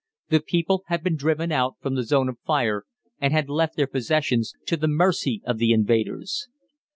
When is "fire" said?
2.39-2.85